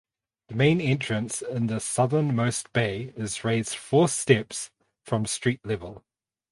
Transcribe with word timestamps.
The 0.47 0.55
main 0.55 0.81
entrance 0.81 1.43
in 1.43 1.67
the 1.67 1.79
southernmost 1.79 2.73
bay 2.73 3.13
is 3.15 3.43
raised 3.43 3.75
four 3.75 4.07
steps 4.07 4.71
from 5.03 5.27
street 5.27 5.59
level. 5.63 6.03